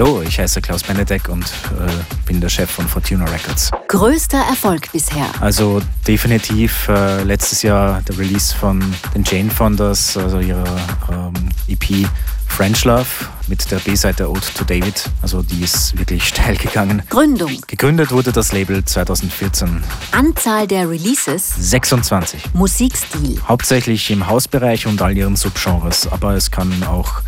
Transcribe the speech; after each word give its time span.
Hallo, 0.00 0.22
ich 0.22 0.38
heiße 0.38 0.62
Klaus 0.62 0.84
Benedek 0.84 1.28
und 1.28 1.42
äh, 1.42 1.90
bin 2.24 2.40
der 2.40 2.48
Chef 2.48 2.70
von 2.70 2.86
Fortuna 2.86 3.24
Records. 3.24 3.72
Größter 3.88 4.38
Erfolg 4.38 4.92
bisher? 4.92 5.26
Also 5.40 5.82
definitiv 6.06 6.86
äh, 6.86 7.24
letztes 7.24 7.62
Jahr 7.62 8.00
der 8.02 8.16
Release 8.16 8.54
von 8.54 8.78
den 9.12 9.24
Jane 9.24 9.50
Founders, 9.50 10.16
also 10.16 10.38
ihrer 10.38 10.76
ähm, 11.10 11.32
EP 11.66 12.08
French 12.46 12.84
Love 12.84 13.08
mit 13.48 13.70
der 13.70 13.78
B-Seite 13.78 14.30
Ode 14.30 14.40
to 14.56 14.64
David. 14.64 15.04
Also 15.22 15.42
die 15.42 15.62
ist 15.62 15.96
wirklich 15.98 16.24
steil 16.24 16.56
gegangen. 16.56 17.02
Gründung. 17.08 17.50
Gegründet 17.66 18.10
wurde 18.10 18.32
das 18.32 18.52
Label 18.52 18.84
2014. 18.84 19.82
Anzahl 20.12 20.66
der 20.66 20.88
Releases? 20.88 21.54
26. 21.58 22.40
Musikstil? 22.54 23.40
Hauptsächlich 23.46 24.10
im 24.10 24.26
Hausbereich 24.26 24.86
und 24.86 25.00
all 25.02 25.16
ihren 25.16 25.36
Subgenres, 25.36 26.06
aber 26.10 26.34
es 26.34 26.50
kann 26.50 26.82
auch 26.84 27.20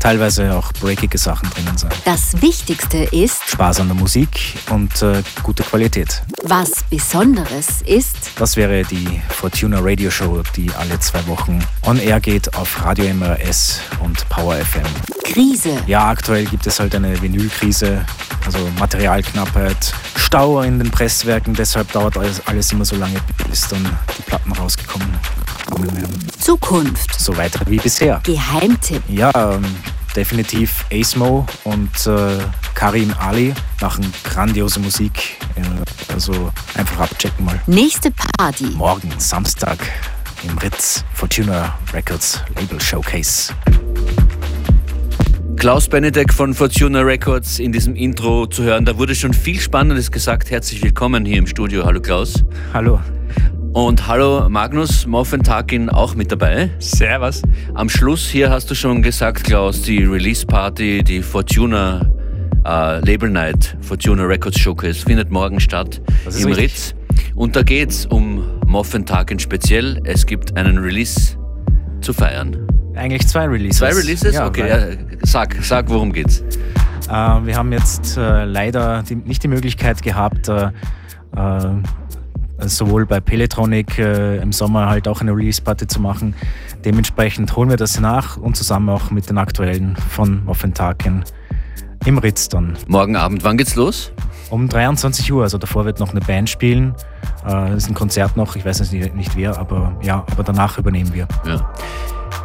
teilweise 0.00 0.54
auch 0.54 0.72
breakige 0.74 1.18
Sachen 1.18 1.50
drinnen 1.50 1.76
sein. 1.76 1.90
Das 2.04 2.40
Wichtigste 2.40 2.98
ist 2.98 3.42
Spaß 3.48 3.80
an 3.80 3.88
der 3.88 3.96
Musik 3.96 4.28
und 4.70 5.02
äh, 5.02 5.22
gute 5.42 5.62
Qualität. 5.62 6.22
Was 6.44 6.84
Besonderes 6.90 7.82
ist 7.82 8.16
Das 8.36 8.56
wäre 8.56 8.82
die 8.84 9.20
Fortuna 9.28 9.78
Radio 9.80 10.10
Show, 10.10 10.42
die 10.56 10.70
alle 10.78 10.98
zwei 11.00 11.26
Wochen 11.26 11.58
on 11.82 11.98
air 11.98 12.20
geht 12.20 12.54
auf 12.54 12.84
Radio 12.84 13.12
MRS 13.14 13.80
und 14.02 14.28
Power 14.28 14.56
FM. 14.56 14.82
Krise. 15.24 15.67
Ja, 15.86 16.08
aktuell 16.08 16.44
gibt 16.44 16.66
es 16.66 16.78
halt 16.80 16.94
eine 16.94 17.20
Vinylkrise, 17.20 18.04
also 18.44 18.58
Materialknappheit, 18.78 19.92
Stau 20.16 20.60
in 20.62 20.78
den 20.78 20.90
Presswerken, 20.90 21.54
deshalb 21.54 21.92
dauert 21.92 22.16
alles, 22.16 22.46
alles 22.46 22.72
immer 22.72 22.84
so 22.84 22.96
lange, 22.96 23.20
bis 23.48 23.68
dann 23.68 23.84
die 24.16 24.22
Platten 24.22 24.52
rausgekommen 24.52 25.08
werden. 25.76 26.26
Zukunft. 26.38 27.18
So 27.18 27.36
weiter 27.36 27.60
wie 27.66 27.76
bisher. 27.76 28.20
Geheimtipp. 28.24 29.02
Ja, 29.08 29.30
ähm, 29.34 29.64
definitiv 30.16 30.84
Acemo 30.90 31.46
und 31.64 32.06
äh, 32.06 32.38
Karim 32.74 33.14
Ali 33.18 33.54
machen 33.80 34.12
grandiose 34.24 34.80
Musik. 34.80 35.36
Äh, 35.56 36.12
also 36.12 36.50
einfach 36.74 37.00
abchecken 37.00 37.44
mal. 37.44 37.60
Nächste 37.66 38.10
Party. 38.10 38.66
Morgen, 38.74 39.12
Samstag, 39.18 39.78
im 40.42 40.56
Ritz 40.58 41.04
Fortuna 41.14 41.78
Records 41.92 42.40
Label 42.56 42.80
Showcase. 42.80 43.52
Klaus 45.58 45.88
Benedek 45.88 46.32
von 46.32 46.54
Fortuna 46.54 47.00
Records 47.00 47.58
in 47.58 47.72
diesem 47.72 47.96
Intro 47.96 48.46
zu 48.46 48.62
hören. 48.62 48.84
Da 48.84 48.96
wurde 48.96 49.16
schon 49.16 49.34
viel 49.34 49.58
Spannendes 49.58 50.12
gesagt. 50.12 50.52
Herzlich 50.52 50.80
willkommen 50.84 51.24
hier 51.24 51.38
im 51.38 51.48
Studio. 51.48 51.84
Hallo 51.84 52.00
Klaus. 52.00 52.44
Hallo. 52.72 53.00
Und 53.72 54.06
hallo 54.06 54.48
Magnus 54.48 55.04
Moffentakin 55.04 55.90
auch 55.90 56.14
mit 56.14 56.30
dabei. 56.30 56.70
Servus. 56.78 57.42
Am 57.74 57.88
Schluss 57.88 58.28
hier 58.28 58.50
hast 58.50 58.70
du 58.70 58.76
schon 58.76 59.02
gesagt, 59.02 59.42
Klaus, 59.42 59.82
die 59.82 60.04
Release 60.04 60.46
Party, 60.46 61.02
die 61.02 61.22
Fortuna 61.22 62.08
äh, 62.64 63.00
Label 63.04 63.28
Night, 63.28 63.76
Fortuna 63.80 64.26
Records 64.26 64.60
Showcase 64.60 65.04
findet 65.04 65.32
morgen 65.32 65.58
statt 65.58 66.00
Das 66.24 66.36
ist 66.36 66.42
im 66.42 66.52
richtig. 66.52 66.64
Ritz. 66.66 66.94
Und 67.34 67.56
da 67.56 67.64
geht's 67.64 68.06
um 68.06 68.44
Moffentakin 68.64 69.40
speziell. 69.40 70.00
Es 70.04 70.24
gibt 70.24 70.56
einen 70.56 70.78
Release 70.78 71.36
zu 72.00 72.12
feiern. 72.12 72.67
Eigentlich 72.98 73.26
zwei 73.28 73.46
Releases. 73.46 73.78
Zwei 73.78 73.92
Releases? 73.92 74.34
Ja, 74.34 74.46
okay, 74.46 74.68
ja, 74.68 74.96
sag, 75.22 75.56
sag, 75.62 75.88
worum 75.88 76.12
geht's? 76.12 76.42
äh, 77.08 77.46
wir 77.46 77.56
haben 77.56 77.72
jetzt 77.72 78.16
äh, 78.16 78.44
leider 78.44 79.02
die, 79.02 79.16
nicht 79.16 79.42
die 79.42 79.48
Möglichkeit 79.48 80.02
gehabt, 80.02 80.48
äh, 80.48 80.70
äh, 81.36 81.70
sowohl 82.60 83.06
bei 83.06 83.20
Peletronic 83.20 83.98
äh, 83.98 84.38
im 84.38 84.52
Sommer 84.52 84.88
halt 84.88 85.08
auch 85.08 85.20
eine 85.20 85.32
Release-Party 85.32 85.86
zu 85.86 86.00
machen. 86.00 86.34
Dementsprechend 86.84 87.54
holen 87.56 87.70
wir 87.70 87.76
das 87.76 87.98
nach 88.00 88.36
und 88.36 88.56
zusammen 88.56 88.88
auch 88.88 89.10
mit 89.10 89.28
den 89.28 89.38
aktuellen 89.38 89.96
von 89.96 90.44
Moffentaken 90.44 91.24
im 92.04 92.18
Ritz 92.18 92.48
dann. 92.48 92.76
Morgen 92.86 93.16
Abend, 93.16 93.44
wann 93.44 93.56
geht's 93.56 93.74
los? 93.74 94.12
Um 94.50 94.68
23 94.68 95.30
Uhr, 95.32 95.42
also 95.42 95.58
davor 95.58 95.84
wird 95.84 96.00
noch 96.00 96.10
eine 96.10 96.20
Band 96.20 96.48
spielen. 96.48 96.94
Äh, 97.44 97.50
das 97.70 97.84
ist 97.84 97.88
ein 97.88 97.94
Konzert 97.94 98.36
noch, 98.36 98.56
ich 98.56 98.64
weiß 98.64 98.78
jetzt 98.80 98.92
nicht, 98.92 99.14
nicht 99.14 99.36
wer, 99.36 99.58
aber 99.58 99.96
ja, 100.02 100.24
aber 100.30 100.42
danach 100.42 100.78
übernehmen 100.78 101.12
wir. 101.14 101.26
Ja. 101.46 101.70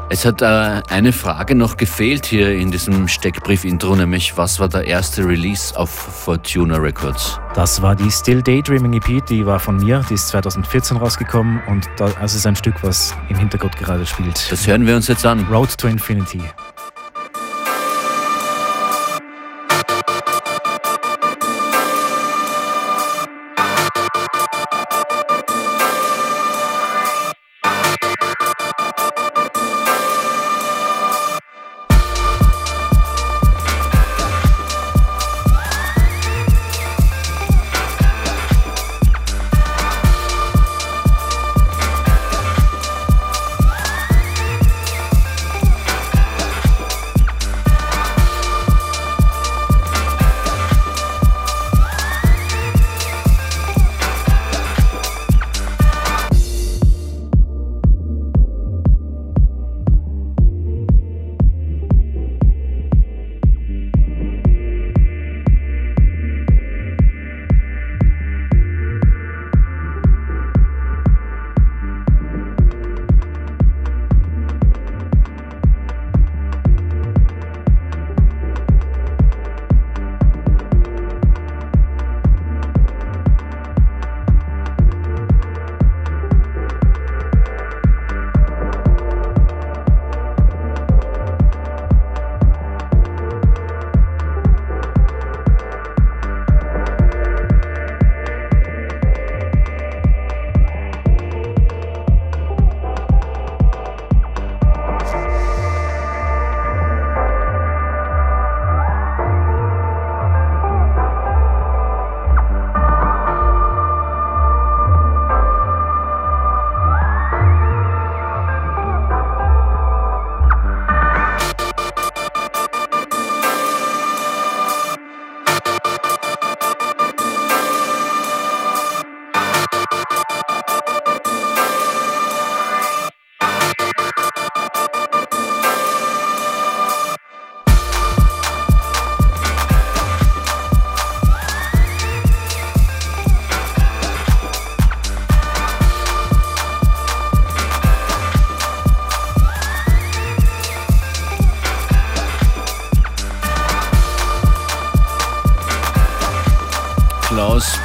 Es 0.10 0.26
hat 0.26 0.42
äh, 0.42 0.82
eine 0.90 1.12
Frage 1.12 1.56
noch 1.56 1.78
gefehlt 1.78 2.26
hier 2.26 2.52
in 2.52 2.72
diesem 2.72 3.08
Steckbrief-Intro, 3.08 3.96
nämlich 3.96 4.38
was 4.38 4.60
war 4.60 4.68
der 4.68 4.86
erste 4.86 5.26
Release 5.26 5.76
auf 5.78 5.90
Fortuna 5.90 6.78
Records? 6.78 7.40
Das 7.56 7.82
war 7.82 7.96
die 7.96 8.12
Still 8.12 8.42
Daydreaming 8.42 8.94
EP, 8.94 9.26
die 9.26 9.46
war 9.46 9.60
von 9.60 9.78
mir, 9.78 10.06
die 10.10 10.16
ist 10.16 10.28
2014 10.28 10.98
rausgekommen 10.98 11.62
und 11.68 11.90
da, 11.98 12.10
das 12.10 12.36
ist 12.36 12.46
ein 12.46 12.56
Stück, 12.56 12.76
was 12.84 13.16
im 13.30 13.38
Hintergrund 13.38 13.78
gerade 13.78 14.06
spielt. 14.06 14.52
Das 14.52 14.68
hören 14.68 14.86
wir 14.86 14.96
uns 14.96 15.08
jetzt 15.08 15.26
an. 15.26 15.46
Road 15.50 15.76
to 15.78 15.88
Infinity. 15.88 16.42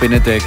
Benedek, 0.01 0.43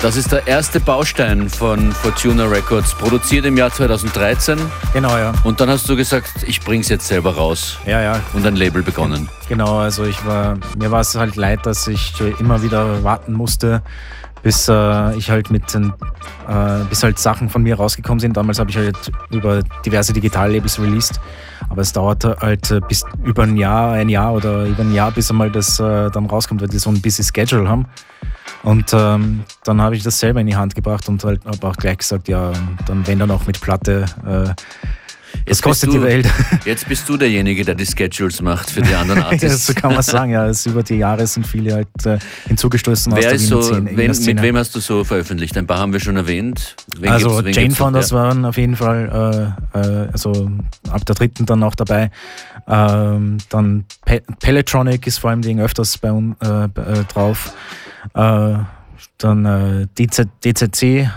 Das 0.00 0.16
ist 0.16 0.30
der 0.30 0.46
erste 0.46 0.78
Baustein 0.78 1.48
von 1.48 1.90
Fortuna 1.90 2.44
Records, 2.44 2.94
produziert 2.94 3.44
im 3.46 3.56
Jahr 3.56 3.72
2013. 3.72 4.58
Genau, 4.92 5.16
ja. 5.16 5.32
Und 5.42 5.60
dann 5.60 5.68
hast 5.70 5.88
du 5.88 5.96
gesagt, 5.96 6.44
ich 6.46 6.60
bring's 6.60 6.88
jetzt 6.88 7.08
selber 7.08 7.34
raus. 7.34 7.78
Ja, 7.86 8.00
ja. 8.02 8.20
Und 8.34 8.46
ein 8.46 8.54
Label 8.56 8.82
begonnen. 8.82 9.28
Genau, 9.48 9.78
also 9.78 10.04
ich 10.04 10.24
war, 10.24 10.58
mir 10.78 10.90
war 10.90 11.00
es 11.00 11.14
halt 11.16 11.36
leid, 11.36 11.66
dass 11.66 11.88
ich 11.88 12.12
immer 12.38 12.62
wieder 12.62 13.02
warten 13.02 13.32
musste, 13.32 13.82
bis 14.42 14.68
äh, 14.68 15.16
ich 15.16 15.30
halt 15.30 15.50
mit 15.50 15.72
den, 15.74 15.92
äh, 16.46 16.84
bis 16.88 17.02
halt 17.02 17.18
Sachen 17.18 17.48
von 17.48 17.62
mir 17.62 17.76
rausgekommen 17.76 18.20
sind. 18.20 18.36
Damals 18.36 18.58
habe 18.60 18.70
ich 18.70 18.76
halt 18.76 18.96
über 19.30 19.62
diverse 19.84 20.12
Digitallabels 20.12 20.78
released, 20.78 21.18
aber 21.76 21.82
es 21.82 21.92
dauerte 21.92 22.38
halt 22.40 22.70
äh, 22.70 22.80
bis 22.80 23.04
über 23.22 23.42
ein 23.42 23.58
Jahr, 23.58 23.92
ein 23.92 24.08
Jahr 24.08 24.32
oder 24.32 24.64
über 24.64 24.80
ein 24.80 24.94
Jahr, 24.94 25.10
bis 25.10 25.30
einmal 25.30 25.50
das 25.50 25.78
äh, 25.78 26.10
dann 26.10 26.24
rauskommt, 26.24 26.62
weil 26.62 26.68
die 26.68 26.78
so 26.78 26.88
ein 26.88 27.02
busy 27.02 27.22
Schedule 27.22 27.68
haben. 27.68 27.84
Und 28.62 28.94
ähm, 28.94 29.44
dann 29.62 29.82
habe 29.82 29.94
ich 29.94 30.02
das 30.02 30.18
selber 30.18 30.40
in 30.40 30.46
die 30.46 30.56
Hand 30.56 30.74
gebracht 30.74 31.06
und 31.10 31.22
halt 31.22 31.44
habe 31.44 31.66
auch 31.66 31.76
gleich 31.76 31.98
gesagt, 31.98 32.28
ja, 32.28 32.50
dann 32.86 33.06
wenn 33.06 33.18
dann 33.18 33.30
auch 33.30 33.46
mit 33.46 33.60
Platte. 33.60 34.06
Äh, 34.26 34.54
das 35.46 35.62
kostet 35.62 35.90
du, 35.90 35.98
die 35.98 36.02
Welt. 36.02 36.28
Jetzt 36.64 36.88
bist 36.88 37.08
du 37.08 37.16
derjenige, 37.16 37.64
der 37.64 37.74
die 37.74 37.86
Schedules 37.86 38.42
macht 38.42 38.70
für 38.70 38.82
die 38.82 38.94
anderen 38.94 39.22
Artists. 39.24 39.66
so 39.66 39.74
kann 39.74 39.94
man 39.94 40.02
sagen, 40.02 40.32
ja. 40.32 40.46
Es 40.46 40.66
über 40.66 40.82
die 40.82 40.96
Jahre 40.96 41.26
sind 41.26 41.46
viele 41.46 41.74
halt 41.74 41.88
äh, 42.04 42.18
hinzugestoßen 42.48 43.14
Wer 43.14 43.28
aus 43.28 43.34
ist 43.34 43.48
so, 43.48 43.60
wen, 43.70 43.84
mit 43.94 44.42
wem 44.42 44.56
hast 44.56 44.74
du 44.74 44.80
so 44.80 45.04
veröffentlicht? 45.04 45.56
Ein 45.56 45.66
paar 45.66 45.78
haben 45.78 45.92
wir 45.92 46.00
schon 46.00 46.16
erwähnt. 46.16 46.76
Wen 46.98 47.10
also 47.10 47.40
Jane? 47.42 47.70
Founders 47.70 48.10
Ja. 48.10 48.16
waren 48.16 48.44
auf 48.44 48.56
jeden 48.56 48.76
Fall, 48.76 49.54
äh, 49.74 49.78
äh, 49.78 50.08
also 50.12 50.50
ab 50.90 51.04
der 51.06 51.14
dritten 51.14 51.46
dann 51.46 51.62
auch 51.62 51.74
dabei. 51.74 52.10
Ähm, 52.66 53.38
dann 53.48 53.84
Pe 54.04 54.22
Pelletronic 54.40 55.06
ist 55.06 55.18
vor 55.18 55.30
allem 55.30 55.42
Dingen 55.42 55.60
öfters 55.60 55.98
bei 55.98 56.10
uns 56.10 56.36
äh, 56.42 56.64
äh, 56.64 56.68
drauf. 57.12 57.52
Äh, 58.14 58.54
dann 59.18 59.88
DZ, 59.98 60.28
DZC 60.44 61.08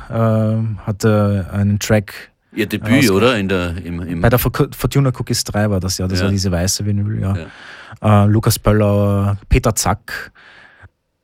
hatte 0.85 1.49
einen 1.51 1.79
Track 1.79 2.29
Ihr 2.53 2.65
Debüt, 2.65 3.09
oder? 3.11 3.37
In 3.37 3.47
der, 3.47 3.77
im, 3.83 4.01
im, 4.01 4.21
bei 4.21 4.29
der 4.29 4.39
Fortu- 4.39 4.73
Fortuna 4.75 5.09
Cookies 5.17 5.43
3 5.43 5.69
war 5.69 5.79
das 5.79 5.97
ja, 5.99 6.07
das 6.07 6.19
Ja. 6.19 6.25
war 6.25 6.31
diese 6.31 6.51
weiße 6.51 6.85
Vinyl, 6.85 7.21
ja. 7.21 8.23
Äh, 8.23 8.27
Lukas 8.27 8.57
Pöller, 8.59 9.37
Peter 9.49 9.75
Zack, 9.75 10.31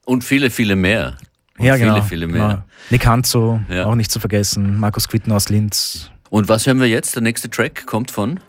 und 0.05 0.23
viele, 0.23 0.51
viele 0.51 0.75
mehr. 0.75 1.15
Und 1.57 1.65
ja 1.65 1.75
viele, 1.75 1.85
genau. 1.93 2.01
viele 2.03 2.27
mehr. 2.27 2.47
genau. 2.49 2.63
Nick 2.91 3.07
Hanzo, 3.07 3.59
Ja. 3.69 3.85
auch 3.85 3.95
nicht 3.95 4.11
zu 4.11 4.19
vergessen, 4.19 4.79
Markus 4.79 5.07
Quitten 5.07 5.31
aus 5.31 5.49
Linz, 5.49 6.11
Und 6.29 6.47
was 6.47 6.67
hören 6.67 6.79
wir 6.79 6.87
jetzt? 6.87 7.15
Der 7.15 7.23
nächste 7.23 7.49
Track 7.49 7.85
kommt 7.87 8.11
von? 8.11 8.39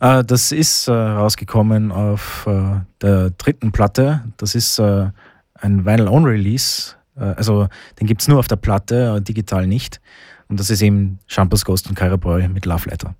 Äh, 0.00 0.24
das 0.24 0.52
ist 0.52 0.88
äh, 0.88 0.92
rausgekommen 0.92 1.90
auf 1.92 2.46
äh, 2.46 2.80
der 3.00 3.30
dritten 3.30 3.72
Platte. 3.72 4.24
Das 4.36 4.54
ist 4.54 4.78
äh, 4.78 5.08
ein 5.54 5.86
Vinyl-On-Release. 5.86 6.96
Äh, 7.16 7.20
also 7.36 7.68
den 8.00 8.06
gibt 8.06 8.20
es 8.20 8.28
nur 8.28 8.38
auf 8.38 8.48
der 8.48 8.56
Platte, 8.56 9.22
digital 9.22 9.66
nicht. 9.66 10.00
Und 10.48 10.60
das 10.60 10.70
ist 10.70 10.82
eben 10.82 11.18
Shampoos 11.26 11.64
Ghost 11.64 11.88
und 11.88 11.96
Kyra 11.96 12.16
Boy 12.16 12.48
mit 12.48 12.66
Love 12.66 12.88
Letter. 12.88 13.14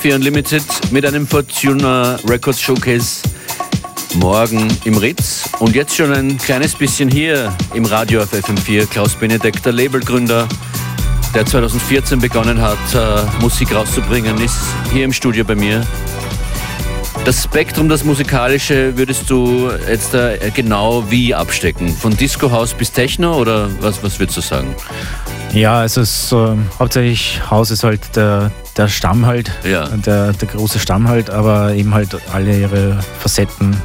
FM4 0.00 0.14
Unlimited 0.14 0.64
mit 0.92 1.04
einem 1.04 1.26
Fortuna 1.26 2.18
Records 2.26 2.60
Showcase 2.60 3.20
morgen 4.14 4.68
im 4.84 4.96
Ritz 4.96 5.48
und 5.58 5.74
jetzt 5.74 5.94
schon 5.94 6.12
ein 6.12 6.38
kleines 6.38 6.74
bisschen 6.74 7.10
hier 7.10 7.54
im 7.74 7.84
Radio 7.84 8.22
auf 8.22 8.32
FM4. 8.32 8.86
Klaus 8.86 9.14
Benedek, 9.14 9.62
der 9.62 9.72
Labelgründer, 9.72 10.48
der 11.34 11.44
2014 11.44 12.18
begonnen 12.18 12.62
hat, 12.62 12.78
äh, 12.94 13.42
Musik 13.42 13.74
rauszubringen, 13.74 14.40
ist 14.40 14.58
hier 14.90 15.04
im 15.04 15.12
Studio 15.12 15.44
bei 15.44 15.54
mir. 15.54 15.86
Das 17.26 17.44
Spektrum, 17.44 17.90
das 17.90 18.02
musikalische, 18.02 18.96
würdest 18.96 19.28
du 19.28 19.70
jetzt 19.86 20.14
äh, 20.14 20.50
genau 20.54 21.10
wie 21.10 21.34
abstecken? 21.34 21.94
Von 21.94 22.16
Disco 22.16 22.50
House 22.50 22.72
bis 22.72 22.90
Techno 22.90 23.36
oder 23.36 23.68
was, 23.80 24.02
was 24.02 24.18
würdest 24.18 24.38
du 24.38 24.40
sagen? 24.40 24.74
Ja, 25.52 25.80
also 25.80 26.00
ist, 26.02 26.32
äh, 26.32 26.56
hauptsächlich 26.78 27.40
Haus 27.50 27.70
ist 27.70 27.82
halt 27.82 28.14
der, 28.16 28.50
der 28.76 28.88
Stamm 28.88 29.26
halt, 29.26 29.50
Ja. 29.64 29.88
der, 29.88 30.32
der 30.32 30.48
große 30.48 30.78
Stamm 30.78 31.08
halt, 31.08 31.28
aber 31.30 31.74
eben 31.74 31.92
halt 31.92 32.16
alle 32.32 32.56
ihre 32.58 32.98
Facetten, 33.18 33.76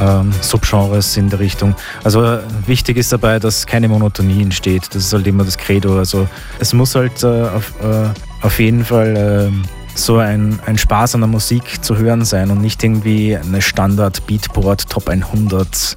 ähm, 0.00 0.32
Subgenres 0.40 1.16
in 1.16 1.28
der 1.28 1.40
Richtung. 1.40 1.74
Also 2.04 2.24
äh, 2.24 2.38
wichtig 2.66 2.96
ist 2.96 3.12
dabei, 3.12 3.38
dass 3.38 3.66
keine 3.66 3.88
Monotonie 3.88 4.42
entsteht. 4.42 4.86
Das 4.94 5.04
ist 5.04 5.12
halt 5.12 5.26
immer 5.26 5.44
das 5.44 5.58
Credo. 5.58 5.98
Also 5.98 6.26
es 6.58 6.72
muss 6.72 6.94
halt 6.94 7.22
äh, 7.22 7.26
auf, 7.26 7.72
äh, 7.82 8.08
auf 8.46 8.58
jeden 8.60 8.84
Fall 8.84 9.48
ähm, 9.48 9.64
so 9.94 10.18
ein, 10.18 10.58
ein 10.66 10.78
Spaß 10.78 11.16
an 11.16 11.22
der 11.22 11.28
Musik 11.28 11.84
zu 11.84 11.96
hören 11.96 12.24
sein 12.24 12.50
und 12.50 12.60
nicht 12.60 12.82
irgendwie 12.84 13.36
eine 13.36 13.60
Standard 13.60 14.24
Beatport 14.26 14.88
Top 14.88 15.08
100 15.08 15.96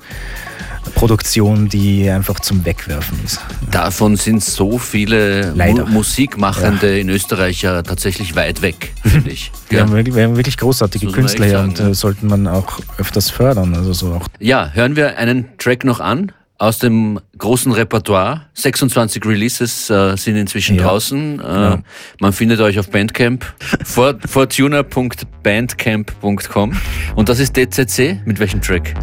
Produktion, 0.96 1.70
die 1.70 2.10
einfach 2.10 2.40
zum 2.40 2.66
Wegwerfen 2.66 3.20
ist. 3.24 3.40
Davon 3.72 4.16
sind 4.18 4.44
so 4.44 4.78
viele 4.78 5.52
Leider. 5.56 5.86
Mu 5.86 6.02
Musikmachende 6.02 7.00
in 7.00 7.08
Österreich 7.10 7.62
ja 7.62 7.82
tatsächlich 7.84 8.36
weit 8.36 8.62
weg, 8.62 8.94
finde 9.04 9.30
ich. 9.32 9.52
Wir, 9.70 9.78
Ja. 9.80 9.86
haben 9.86 9.94
wirklich, 9.94 10.14
wir 10.16 10.24
haben 10.26 10.36
wirklich 10.36 10.58
großartige 10.58 11.06
man 11.06 11.16
Künstler 11.16 11.46
hier 11.46 11.60
und 11.60 11.80
ja. 11.80 11.90
äh, 11.90 11.94
sollten 11.94 12.28
man 12.28 12.48
auch 12.48 12.80
öfters 12.98 13.30
fördern. 13.30 13.74
Also 13.76 13.94
so 13.94 14.14
auch 14.14 14.28
ja, 14.40 14.72
hören 14.74 14.96
wir 14.96 15.18
einen 15.18 15.46
Track 15.58 15.84
noch 15.86 16.00
an 16.02 16.32
aus 16.58 16.80
dem 16.80 17.20
großen 17.38 17.72
Repertoire. 17.72 18.48
26 18.54 19.26
Releases 19.26 19.90
äh, 19.90 20.16
sind 20.18 20.36
inzwischen 20.36 20.76
Ja. 20.78 20.84
draußen. 20.84 21.40
Äh, 21.40 21.44
Genau. 21.44 21.78
Man 22.20 22.34
findet 22.34 22.60
euch 22.60 22.78
auf 22.80 22.90
Bandcamp. 22.90 23.46
For- 23.84 24.16
Fortuna.bandcamp.com. 24.28 26.74
Und 27.16 27.30
das 27.30 27.40
ist 27.40 27.56
DCC. 27.58 28.22
Mit 28.26 28.40
welchem 28.40 28.62
Track? 28.62 28.94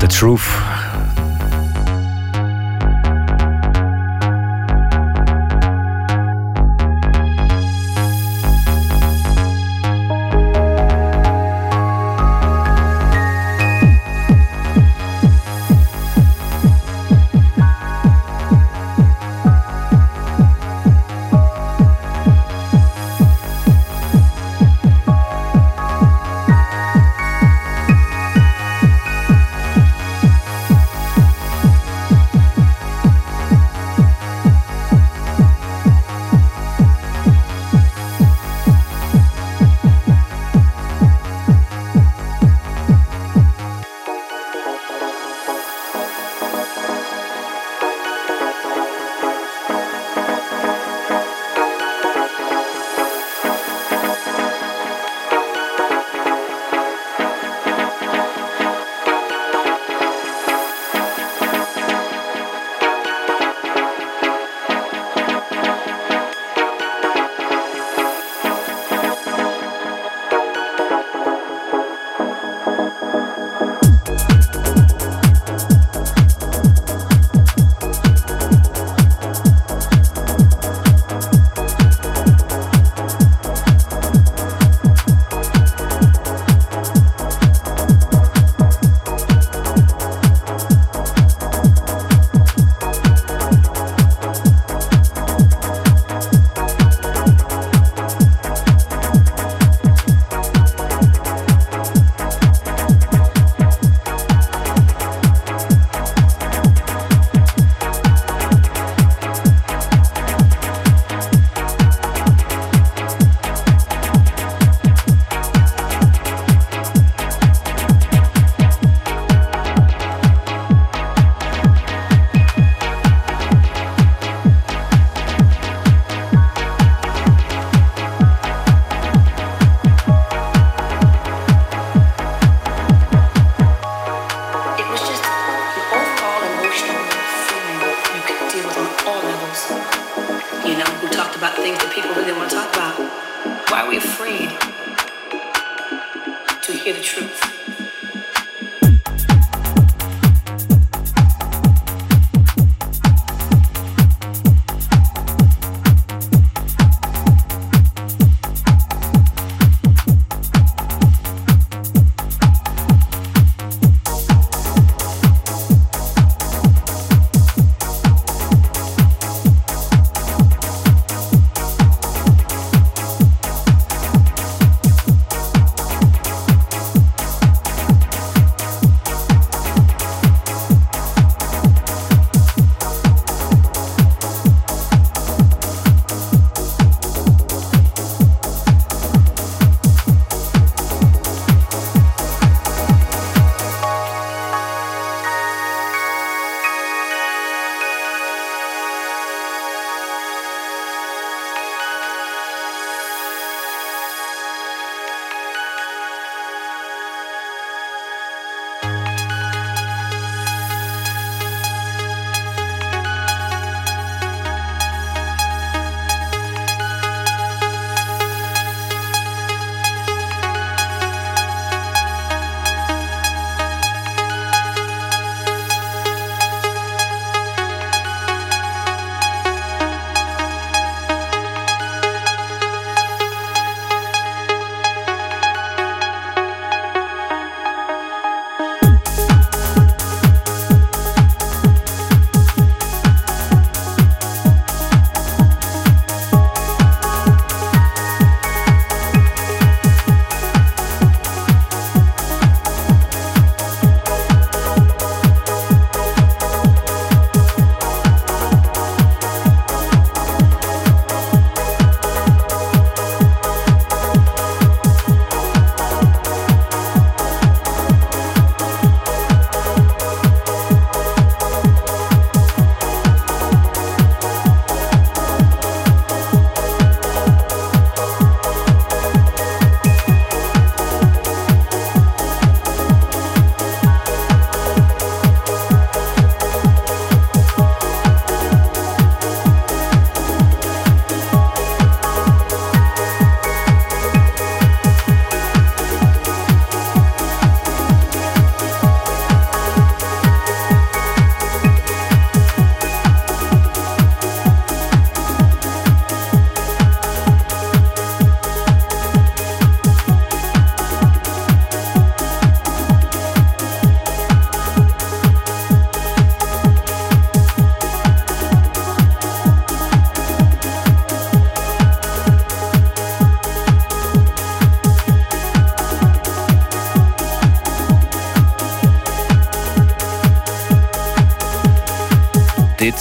The 0.00 0.06
Truth. 0.06 0.42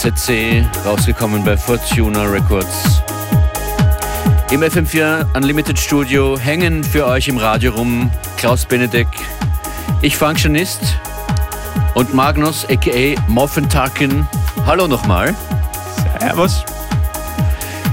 EZC, 0.07 0.63
rausgekommen 0.85 1.43
bei 1.43 1.57
Fortuna 1.57 2.23
Records. 2.23 3.01
Im 4.51 4.61
FM4 4.61 5.35
Unlimited 5.35 5.77
Studio 5.77 6.39
hängen 6.39 6.81
für 6.81 7.05
euch 7.05 7.27
im 7.27 7.37
Radio 7.37 7.73
rum 7.73 8.09
Klaus 8.37 8.65
Benedek, 8.65 9.07
ich 10.01 10.15
Functionist 10.15 10.79
und 11.93 12.13
Magnus 12.13 12.65
aka 12.69 13.21
Moffentarkin. 13.27 14.25
Hallo 14.65 14.87
nochmal. 14.87 15.35
Servus. 16.21 16.63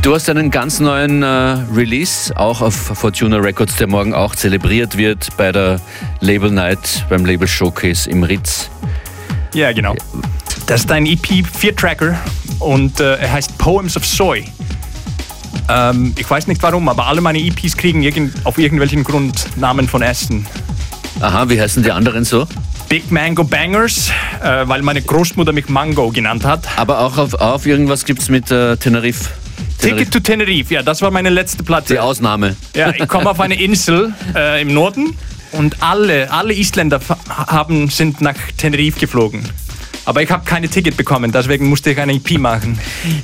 Du 0.03 0.15
hast 0.15 0.31
einen 0.31 0.53
ganz 0.53 0.79
neuen 0.79 1.25
äh, 1.25 1.27
Release, 1.75 2.37
auch 2.37 2.61
auf 2.61 2.75
Fortuna 2.75 3.39
Records, 3.39 3.75
der 3.75 3.89
morgen 3.89 4.15
auch 4.15 4.37
zelebriert 4.37 4.97
wird 4.97 5.37
bei 5.37 5.51
der 5.51 5.81
Label 6.21 6.53
Night, 6.53 7.07
beim 7.09 7.25
Label 7.25 7.49
Showcase 7.49 8.09
im 8.09 8.23
Ritz. 8.23 8.71
Ja, 9.55 9.73
genau. 9.73 9.95
Das 10.67 10.81
ist 10.81 10.91
ein 10.91 11.05
EP 11.05 11.47
Vier-Tracker 11.53 12.19
und 12.59 12.99
äh, 12.99 13.17
er 13.17 13.33
heißt 13.33 13.59
Poems 13.59 13.99
of 13.99 14.07
Soy. 14.07 14.47
Ähm, 15.69 16.15
ich 16.19 16.29
weiß 16.29 16.47
nicht 16.47 16.63
warum, 16.63 16.89
aber 16.89 17.07
alle 17.07 17.21
meine 17.21 17.39
EPs 17.39 17.77
kriegen 17.77 18.03
irgend, 18.03 18.35
auf 18.45 18.57
irgendwelchen 18.57 19.05
Grund 19.05 19.47
Namen 19.57 19.87
von 19.87 20.01
Essen. 20.01 20.47
Aha, 21.21 21.49
wie 21.51 21.61
heißen 21.61 21.83
die 21.83 21.93
anderen 21.93 22.25
so? 22.25 22.47
Big 22.89 23.11
Mango 23.11 23.45
Bangers, 23.45 24.11
äh, 24.43 24.67
weil 24.67 24.81
meine 24.81 25.03
Großmutter 25.03 25.53
mich 25.53 25.69
Mango 25.69 26.11
genannt 26.11 26.45
hat. 26.45 26.67
Aber 26.77 27.01
auch 27.01 27.19
auf, 27.19 27.35
auf 27.35 27.67
irgendwas 27.67 28.07
gibt 28.07 28.23
es 28.23 28.31
mit 28.31 28.51
äh, 28.51 28.77
Tenerife. 28.79 29.31
Ticket 29.79 30.11
to 30.11 30.21
Tenerife, 30.21 30.73
ja, 30.73 30.83
das 30.83 31.03
war 31.03 31.11
meine 31.11 31.29
letzte 31.29 31.63
Platte. 31.63 31.93
Die 31.93 31.99
Ausnahme. 31.99 32.57
Ja, 32.75 32.91
ich 32.91 33.07
komme 33.07 33.29
auf 33.29 33.41
eine 33.41 33.61
Insel 33.61 34.15
äh, 34.35 34.63
im 34.63 34.73
Norden 34.73 35.15
und 35.53 35.83
alle, 35.83 36.31
alle 36.33 36.55
Isländer 36.55 37.01
haben, 37.29 37.91
sind 37.91 38.23
nach 38.23 38.37
Tenerife 38.57 38.99
geflogen. 38.99 39.45
Aber 40.05 40.23
ich 40.23 40.31
habe 40.31 40.45
keine 40.45 40.69
Ticket 40.69 40.97
bekommen, 40.97 41.33
deswegen 41.33 41.67
musste 41.67 41.91
ich 41.91 41.99
eine 41.99 42.15
EP 42.15 42.39
machen. 42.39 42.79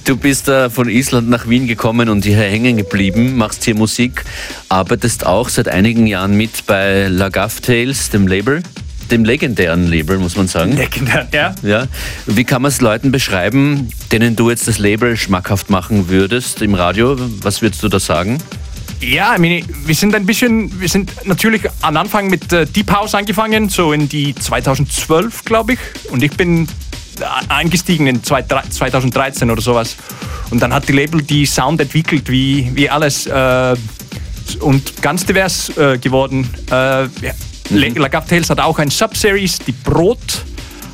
Du 0.04 0.16
bist 0.16 0.48
äh, 0.48 0.70
von 0.70 0.88
Island 0.88 1.28
nach 1.28 1.48
Wien 1.48 1.66
gekommen 1.66 2.08
und 2.08 2.24
hier 2.24 2.38
hängen 2.38 2.76
geblieben, 2.78 3.36
machst 3.36 3.64
hier 3.64 3.74
Musik, 3.74 4.24
arbeitest 4.68 5.26
auch 5.26 5.48
seit 5.48 5.68
einigen 5.68 6.06
Jahren 6.06 6.36
mit 6.36 6.66
bei 6.66 7.08
Lagaffe 7.08 7.60
Tales, 7.60 8.10
dem 8.10 8.26
Label 8.26 8.62
dem 9.10 9.24
legendären 9.24 9.88
Label, 9.88 10.18
muss 10.18 10.36
man 10.36 10.46
sagen. 10.46 10.76
Legendär, 10.76 11.26
ja. 11.32 11.54
ja. 11.62 11.86
Wie 12.26 12.44
kann 12.44 12.62
man 12.62 12.68
es 12.68 12.80
Leuten 12.80 13.10
beschreiben, 13.10 13.88
denen 14.12 14.36
du 14.36 14.50
jetzt 14.50 14.68
das 14.68 14.78
Label 14.78 15.16
schmackhaft 15.16 15.70
machen 15.70 16.08
würdest 16.08 16.62
im 16.62 16.74
Radio? 16.74 17.16
Was 17.42 17.60
würdest 17.60 17.82
du 17.82 17.88
da 17.88 17.98
sagen? 17.98 18.38
Ja, 19.00 19.32
ich 19.32 19.40
meine, 19.40 19.62
wir 19.86 19.94
sind 19.94 20.14
ein 20.14 20.26
bisschen, 20.26 20.78
wir 20.78 20.88
sind 20.88 21.10
natürlich 21.24 21.62
am 21.80 21.96
Anfang 21.96 22.28
mit 22.28 22.52
äh, 22.52 22.66
Deep 22.66 22.92
House 22.92 23.14
angefangen, 23.14 23.70
so 23.70 23.92
in 23.92 24.08
die 24.08 24.34
2012, 24.34 25.44
glaube 25.44 25.72
ich. 25.74 25.78
Und 26.10 26.22
ich 26.22 26.32
bin 26.32 26.68
eingestiegen 27.48 28.06
in 28.06 28.22
2013 28.22 29.50
oder 29.50 29.62
sowas. 29.62 29.96
Und 30.50 30.60
dann 30.60 30.74
hat 30.74 30.88
die 30.88 30.92
Label 30.92 31.22
die 31.22 31.46
Sound 31.46 31.80
entwickelt, 31.80 32.30
wie, 32.30 32.70
wie 32.74 32.90
alles. 32.90 33.26
Äh, 33.26 33.76
und 34.60 35.00
ganz 35.00 35.24
divers 35.24 35.70
äh, 35.76 35.96
geworden. 35.96 36.48
Äh, 36.70 36.74
ja. 36.74 37.08
mhm. 37.70 37.94
Lagab 37.96 38.28
Tales 38.28 38.50
hat 38.50 38.60
auch 38.60 38.78
ein 38.78 38.90
Subseries, 38.90 39.58
die 39.60 39.72
Brot 39.72 40.44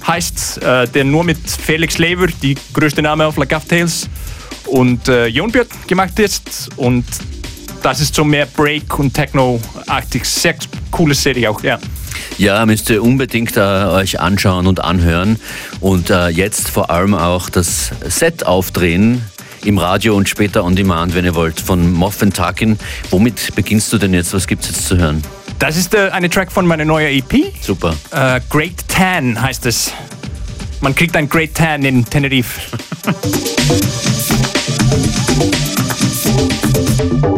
heißt, 0.06 0.62
äh, 0.62 0.86
der 0.88 1.04
nur 1.04 1.24
mit 1.24 1.38
Felix 1.38 1.98
Lever, 1.98 2.28
die 2.42 2.56
größte 2.72 3.02
Name 3.02 3.26
auf 3.26 3.36
Lagab 3.36 3.68
Tales, 3.68 4.08
und 4.66 5.08
äh, 5.08 5.26
Jonbjörn 5.26 5.66
gemacht 5.86 6.18
ist. 6.18 6.68
Und 6.76 7.04
das 7.82 8.00
ist 8.00 8.14
so 8.14 8.24
mehr 8.24 8.46
Break- 8.46 8.98
und 8.98 9.14
Techno-artig. 9.14 10.24
Sehr 10.24 10.54
coole 10.90 11.14
Serie 11.14 11.50
auch, 11.50 11.62
ja. 11.62 11.78
Ja, 12.38 12.64
müsst 12.66 12.90
ihr 12.90 13.02
unbedingt 13.02 13.56
äh, 13.56 13.60
euch 13.60 14.20
anschauen 14.20 14.66
und 14.66 14.80
anhören. 14.80 15.38
Und 15.80 16.10
äh, 16.10 16.28
jetzt 16.28 16.68
vor 16.68 16.90
allem 16.90 17.14
auch 17.14 17.48
das 17.48 17.90
Set 18.06 18.44
aufdrehen 18.44 19.22
im 19.64 19.78
Radio 19.78 20.16
und 20.16 20.28
später 20.28 20.64
on 20.64 20.76
demand, 20.76 21.14
wenn 21.14 21.24
ihr 21.24 21.34
wollt, 21.34 21.60
von 21.60 21.92
Moffen 21.92 22.32
Tarkin. 22.32 22.78
Womit 23.10 23.54
beginnst 23.54 23.92
du 23.92 23.98
denn 23.98 24.14
jetzt? 24.14 24.34
Was 24.34 24.46
gibt 24.46 24.64
es 24.64 24.70
jetzt 24.70 24.86
zu 24.86 24.96
hören? 24.96 25.22
Das 25.58 25.76
ist 25.76 25.94
äh, 25.94 26.10
eine 26.10 26.28
Track 26.28 26.52
von 26.52 26.66
meiner 26.66 26.84
neuen 26.84 27.08
EP. 27.08 27.52
Super. 27.62 27.94
Äh, 28.10 28.40
Great 28.50 28.86
Tan 28.88 29.40
heißt 29.40 29.66
es. 29.66 29.92
Man 30.80 30.94
kriegt 30.94 31.16
ein 31.16 31.28
Great 31.28 31.54
Tan 31.54 31.84
in 31.84 32.04
Tenerife. 32.04 32.60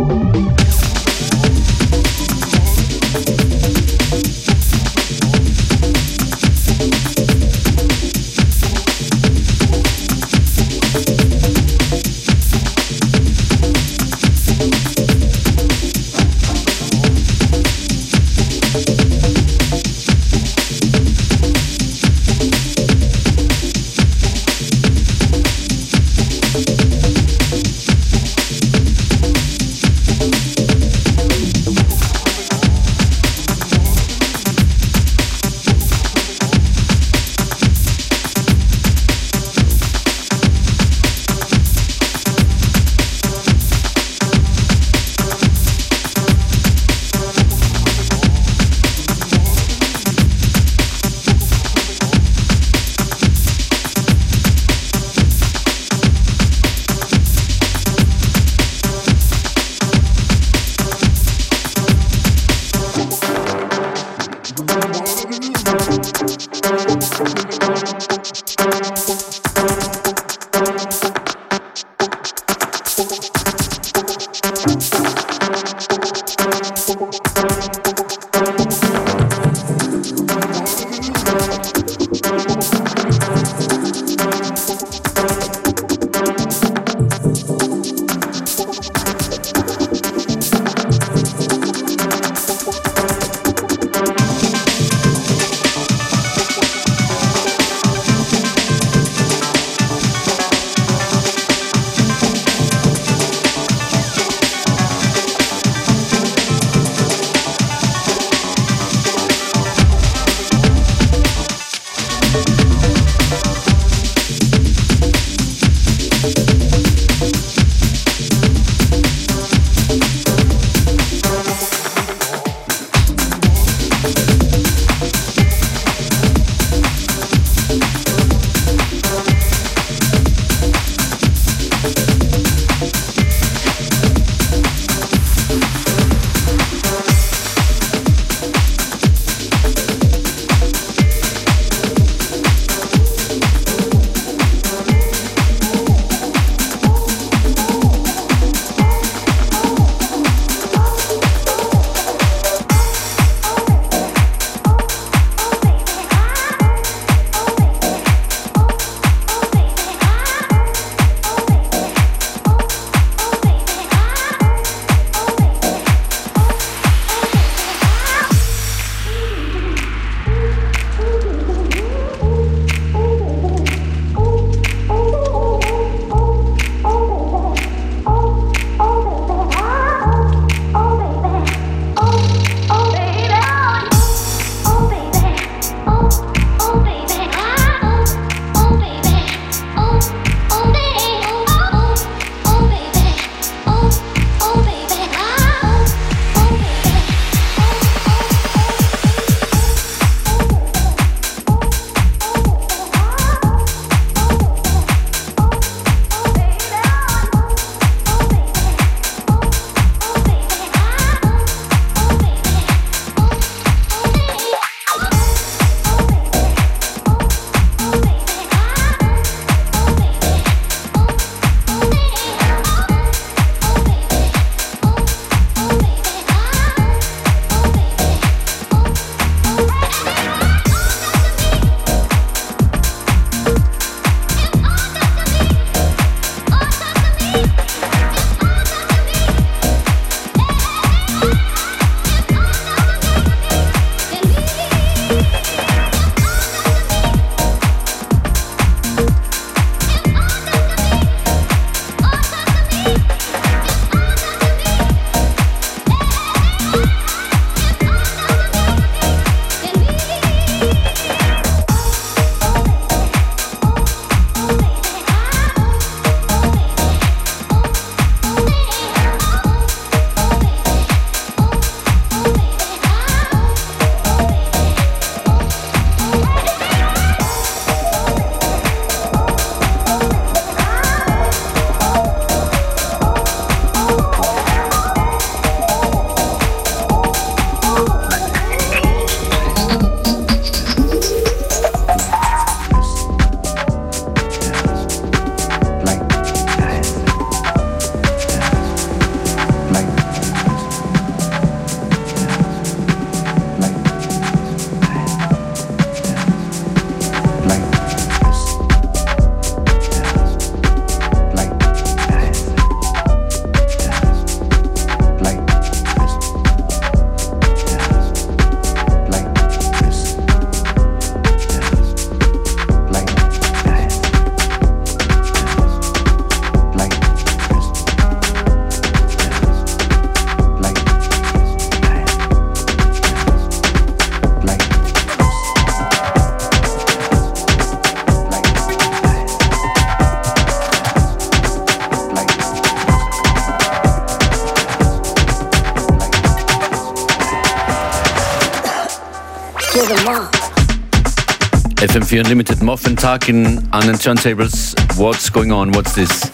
FM4 351.98 352.20
Unlimited 352.20 352.62
Muffin 352.62 352.96
Tarkin 352.96 353.66
an 353.72 353.86
den 353.86 353.98
Turntables. 353.98 354.74
What's 354.96 355.32
going 355.32 355.50
on? 355.50 355.74
What's 355.74 355.94
this? 355.94 356.30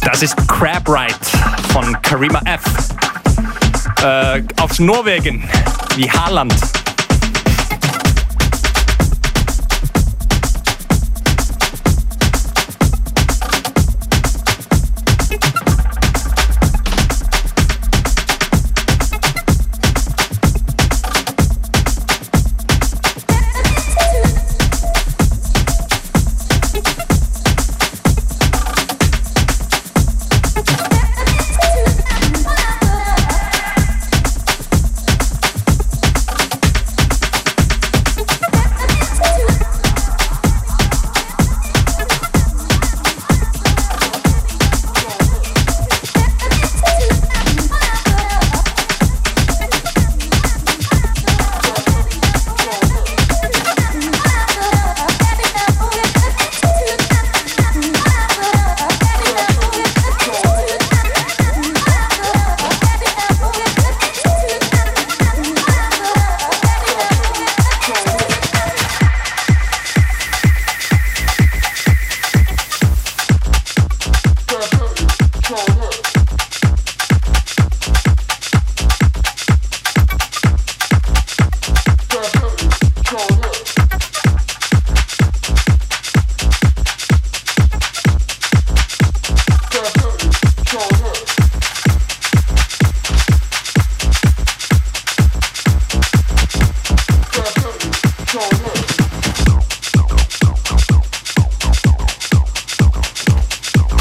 Das 0.00 0.20
ist 0.20 0.36
Crab 0.48 0.88
Ride 0.88 1.14
von 1.72 1.96
Karima 2.02 2.40
F. 2.44 2.60
Äh, 4.02 4.42
aus 4.60 4.80
Norwegen, 4.80 5.48
wie 5.94 6.10
Haaland. 6.10 6.79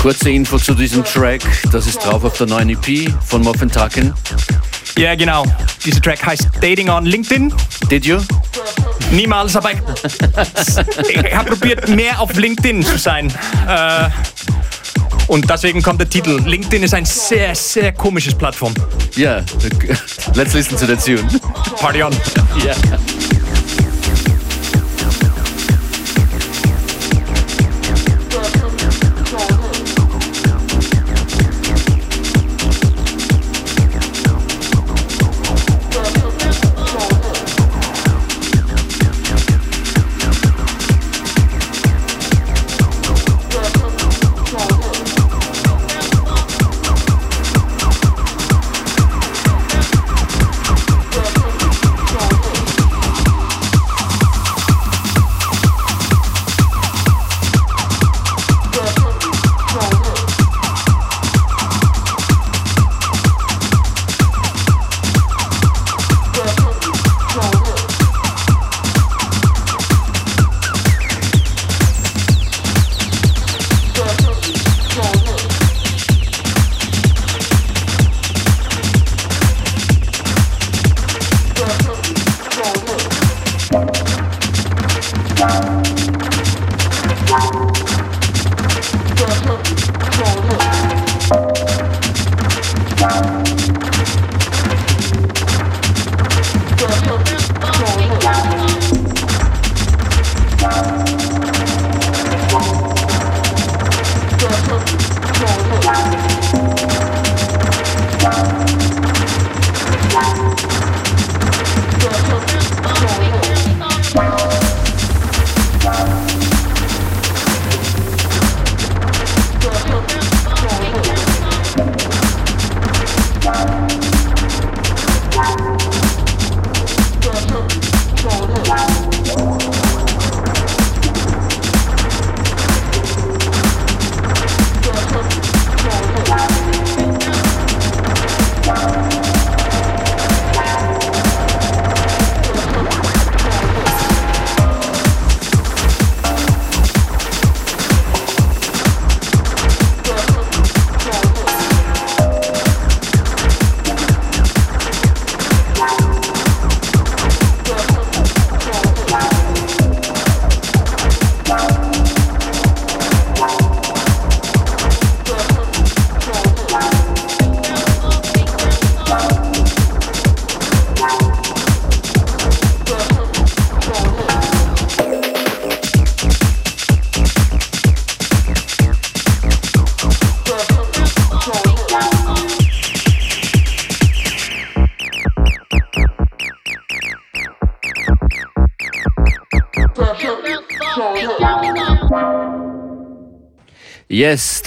Kurze 0.10 0.32
Info 0.32 0.58
zu 0.58 0.74
diesem 0.74 1.04
Track. 1.04 1.44
Das 1.72 1.86
ist 1.86 2.04
drauf 2.04 2.24
auf 2.24 2.36
der 2.36 2.48
neuen 2.48 2.70
EP 2.70 3.14
von 3.28 3.44
Muffin 3.44 3.70
Tarkin. 3.70 4.12
Ja, 4.98 5.14
genau. 5.14 5.46
Dieser 5.86 6.02
Track 6.02 6.26
heißt 6.26 6.50
Dating 6.60 6.90
on 6.90 7.06
LinkedIn. 7.06 7.54
Did 7.92 8.08
you? 8.08 8.18
Niemals, 9.12 9.56
aber 9.56 9.70
ich, 9.72 9.78
ich 11.10 11.36
habe 11.36 11.52
probiert, 11.52 11.88
mehr 11.90 12.20
auf 12.20 12.34
LinkedIn 12.34 12.82
zu 12.82 12.98
sein. 12.98 13.32
Äh, 13.68 14.10
und 15.28 15.48
deswegen 15.48 15.84
kommt 15.84 16.02
der 16.02 16.10
Titel. 16.10 16.42
LinkedIn 16.44 16.82
ist 16.82 16.96
ein 16.96 17.06
sehr, 17.06 17.54
sehr 17.54 17.92
komisches 17.92 18.34
Plattform. 18.34 18.74
Yeah. 19.16 19.44
Let's 20.34 20.56
listen 20.56 20.76
to 20.76 20.88
the 20.88 20.96
tune. 20.96 21.28
Party 21.80 22.02
on. 22.02 22.14
Yeah. 22.66 22.76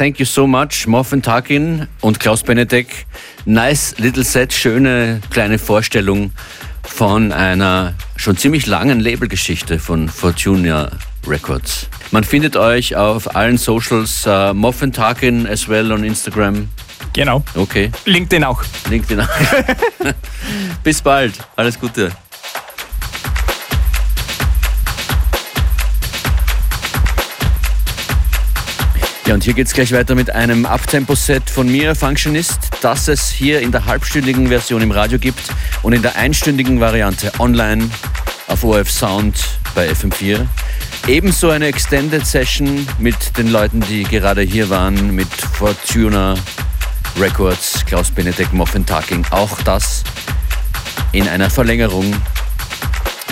Thank 0.02 0.18
you 0.18 0.26
so 0.26 0.48
much, 0.48 0.88
Moffen 0.88 1.22
Tarkin 1.22 1.86
und 2.00 2.18
Klaus 2.18 2.42
Benedek. 2.42 3.06
Nice 3.44 3.94
little 3.98 4.24
set, 4.24 4.52
schöne 4.52 5.20
kleine 5.30 5.60
Vorstellung 5.60 6.32
von 6.82 7.30
einer 7.30 7.94
schon 8.16 8.36
ziemlich 8.36 8.66
langen 8.66 8.98
Labelgeschichte 8.98 9.78
von 9.78 10.08
Fortuna 10.08 10.90
Records. 11.24 11.86
Man 12.10 12.24
findet 12.24 12.56
euch 12.56 12.96
auf 12.96 13.36
allen 13.36 13.58
Socials, 13.58 14.26
uh, 14.26 14.52
Moffen 14.52 14.92
Tarkin 14.92 15.46
as 15.46 15.68
well 15.68 15.92
on 15.92 16.02
Instagram. 16.02 16.68
Genau. 17.12 17.44
Okay, 17.54 17.92
LinkedIn 18.04 18.42
auch. 18.42 18.60
LinkedIn. 18.90 19.20
auch. 19.20 19.28
Bis 20.82 21.00
bald, 21.00 21.34
alles 21.54 21.78
Gute. 21.78 22.10
Und 29.32 29.44
hier 29.44 29.54
geht's 29.54 29.72
gleich 29.72 29.92
weiter 29.92 30.14
mit 30.14 30.34
einem 30.34 30.66
Abtempo-Set 30.66 31.48
von 31.48 31.66
mir, 31.66 31.94
Functionist, 31.94 32.58
das 32.82 33.08
es 33.08 33.30
hier 33.30 33.60
in 33.60 33.72
der 33.72 33.86
halbstündigen 33.86 34.48
Version 34.48 34.82
im 34.82 34.90
Radio 34.90 35.18
gibt 35.18 35.40
und 35.82 35.94
in 35.94 36.02
der 36.02 36.16
einstündigen 36.16 36.80
Variante 36.80 37.32
online 37.38 37.88
auf 38.48 38.62
ORF 38.62 38.90
Sound 38.90 39.36
bei 39.74 39.90
FM4. 39.90 40.46
Ebenso 41.06 41.48
eine 41.48 41.66
Extended 41.66 42.26
Session 42.26 42.86
mit 42.98 43.38
den 43.38 43.50
Leuten, 43.50 43.80
die 43.80 44.02
gerade 44.02 44.42
hier 44.42 44.68
waren, 44.68 45.14
mit 45.14 45.28
Fortuna 45.28 46.34
Records, 47.18 47.84
Klaus 47.86 48.10
Benedek, 48.10 48.52
Moffen 48.52 48.84
Talking. 48.84 49.24
Auch 49.30 49.60
das 49.62 50.04
in 51.12 51.26
einer 51.26 51.48
Verlängerung 51.48 52.14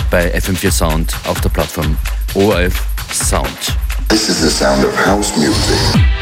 bei 0.09 0.33
FM4 0.35 0.71
Sound 0.71 1.15
auf 1.25 1.39
der 1.41 1.49
Plattform 1.49 1.95
ORF 2.33 2.73
Sound. 3.13 3.77
This 4.11 4.27
is 4.27 4.41
the 4.41 4.49
sound 4.51 4.83
of 4.83 4.93
house 4.93 5.37
music. 5.37 6.20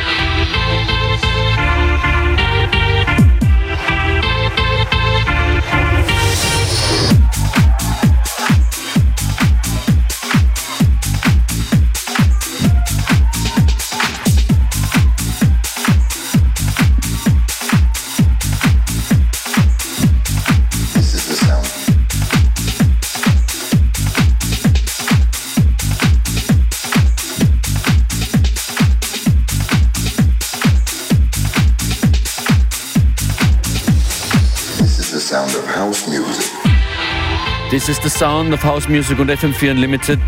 This 37.69 37.87
is 37.87 37.99
the 37.99 38.09
sound 38.09 38.51
of 38.51 38.63
House 38.63 38.89
Music 38.89 39.19
und 39.19 39.29
FM4 39.29 39.69
Unlimited. 39.69 40.19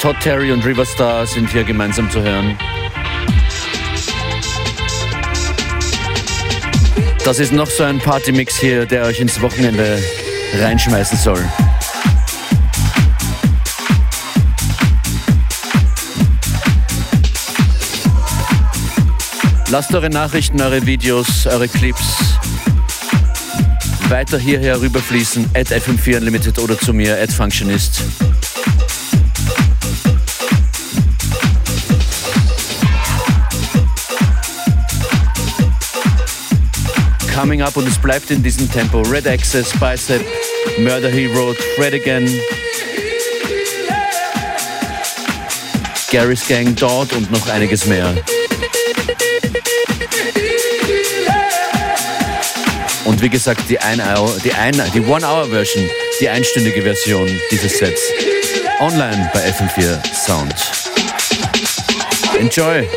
Todd 0.00 0.14
Terry 0.20 0.52
und 0.52 0.64
Riverstar 0.64 1.26
sind 1.26 1.50
hier 1.50 1.64
gemeinsam 1.64 2.08
zu 2.08 2.22
hören. 2.22 2.56
Das 7.24 7.40
ist 7.40 7.52
noch 7.52 7.66
so 7.66 7.82
ein 7.82 7.98
Partymix 7.98 8.60
hier, 8.60 8.86
der 8.86 9.06
euch 9.06 9.18
ins 9.18 9.42
Wochenende 9.42 10.00
reinschmeißen 10.60 11.18
soll. 11.18 11.44
Lasst 19.68 19.92
eure 19.92 20.10
Nachrichten, 20.10 20.62
eure 20.62 20.86
Videos, 20.86 21.48
eure 21.48 21.66
Clips 21.66 22.36
weiter 24.10 24.38
hierher 24.38 24.80
rüberfließen, 24.80 25.50
at 25.54 25.68
FM4 25.68 26.18
Unlimited 26.18 26.58
oder 26.58 26.78
zu 26.78 26.92
mir, 26.92 27.20
at 27.20 27.32
Functionist. 27.32 28.02
Coming 37.34 37.62
up 37.62 37.76
und 37.76 37.86
es 37.86 37.98
bleibt 37.98 38.30
in 38.30 38.42
diesem 38.42 38.70
Tempo. 38.70 39.02
Red 39.02 39.26
Access, 39.26 39.70
Bicep, 39.78 40.24
Murder 40.78 41.10
Hero, 41.10 41.54
Fred 41.76 41.94
Again, 41.94 42.28
Gary's 46.10 46.46
Gang 46.46 46.76
dort 46.76 47.12
und 47.12 47.30
noch 47.32 47.48
einiges 47.48 47.86
mehr. 47.86 48.14
Und 53.04 53.20
wie 53.20 53.28
gesagt, 53.28 53.68
die, 53.68 53.78
ein 53.78 54.00
Hour, 54.00 54.34
die, 54.42 54.52
ein, 54.52 54.72
die 54.94 55.00
One-Hour-Version, 55.00 55.88
die 56.20 56.28
einstündige 56.28 56.82
Version 56.82 57.28
dieses 57.50 57.78
Sets, 57.78 58.02
online 58.80 59.30
bei 59.32 59.40
FM4 59.40 60.02
Sound. 60.14 60.54
Enjoy! 62.38 62.88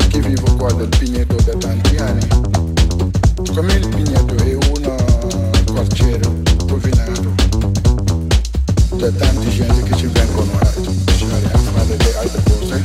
che 0.09 0.19
vivo 0.19 0.55
qua 0.55 0.71
del 0.73 0.89
Pigneto 0.89 1.35
da 1.35 1.53
tanti 1.57 1.95
anni. 1.97 2.27
Come 3.53 3.73
il 3.73 3.87
Pigneto 3.87 4.35
è 4.35 4.53
un 4.53 5.61
quartiere 5.65 6.21
rovinato 6.67 7.33
da 8.95 9.11
tante 9.11 9.49
gente 9.49 9.83
che 9.83 9.95
ci 9.95 10.07
vengono 10.07 10.51
a 10.59 10.73
lasciare 11.05 11.51
a 11.51 11.57
fare 11.57 11.97
le 11.97 12.17
altre 12.17 12.43
cose, 12.43 12.83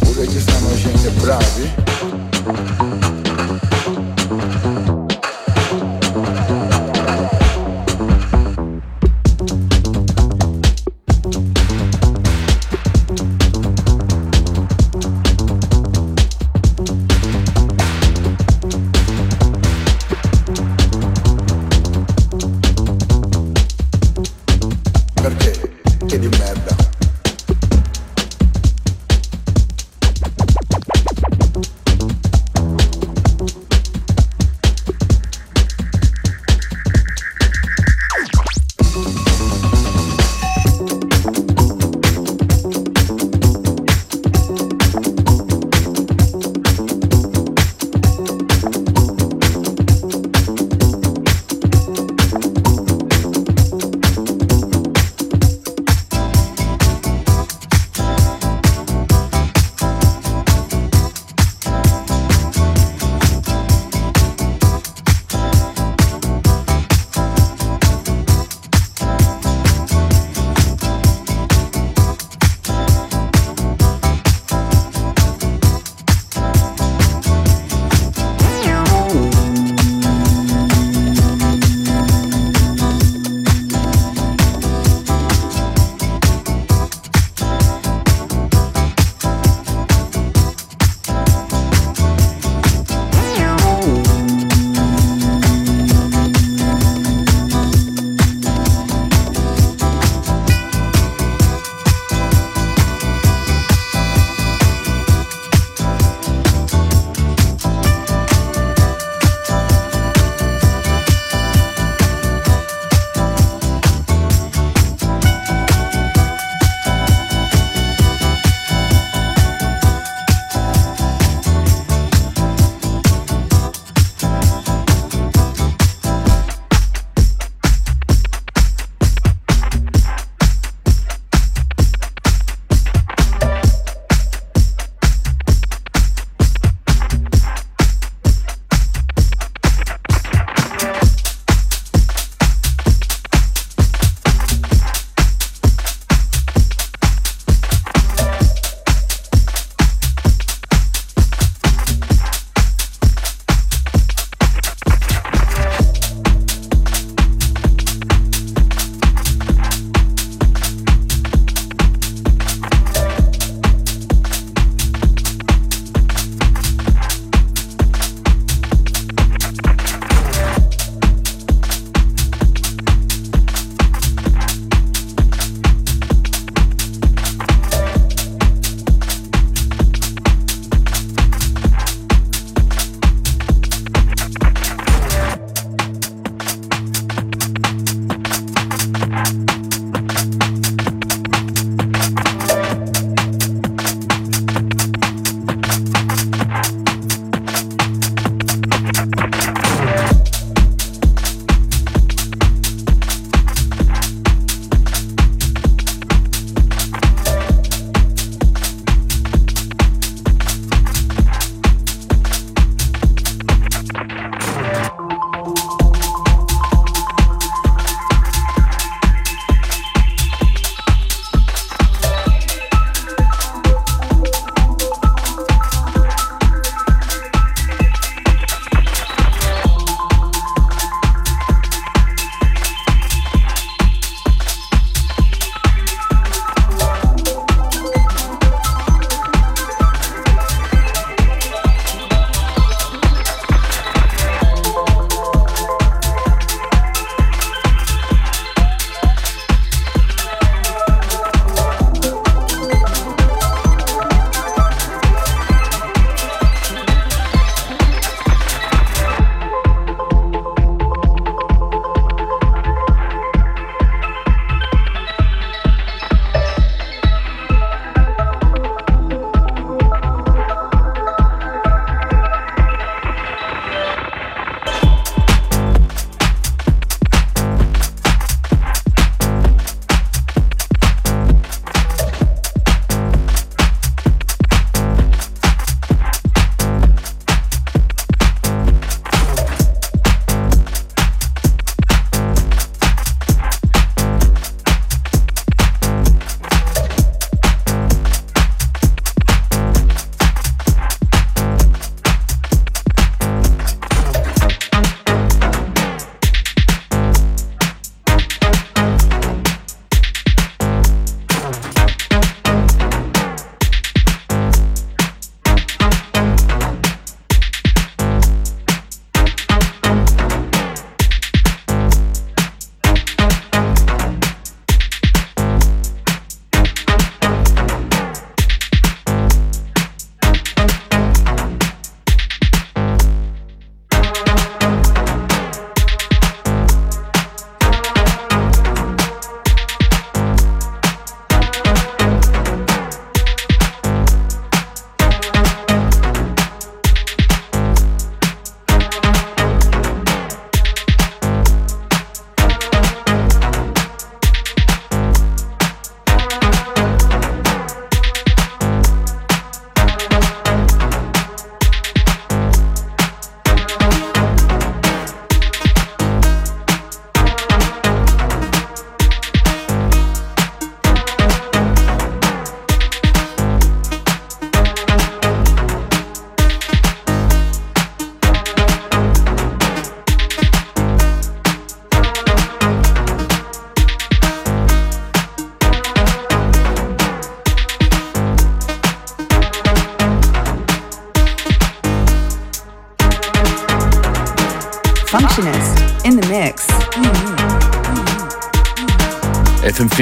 oppure 0.00 0.28
ci 0.28 0.40
stanno 0.40 0.74
gente 0.74 1.10
bravi 1.10 2.17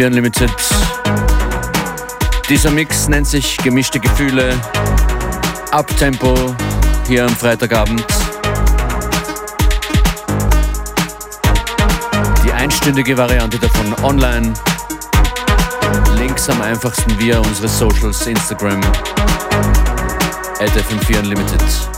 FM4 0.06 0.08
Unlimited. 0.08 0.50
Dieser 2.48 2.70
Mix 2.70 3.08
nennt 3.08 3.26
sich 3.26 3.56
Gemischte 3.58 3.98
Gefühle. 3.98 4.54
Abtempo 5.72 6.54
hier 7.06 7.24
am 7.24 7.34
Freitagabend. 7.34 8.04
Die 12.44 12.52
einstündige 12.52 13.16
Variante 13.16 13.58
davon 13.58 13.94
online. 14.04 14.54
Links 16.18 16.48
am 16.48 16.60
einfachsten 16.62 17.18
via 17.18 17.38
unsere 17.38 17.68
Socials, 17.68 18.26
Instagram, 18.26 18.80
at 20.60 20.70
FM4 20.70 21.18
Unlimited. 21.18 21.95